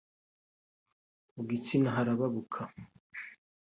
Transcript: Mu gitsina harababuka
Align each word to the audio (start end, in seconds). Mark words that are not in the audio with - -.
Mu 1.33 1.41
gitsina 1.49 1.89
harababuka 1.97 2.61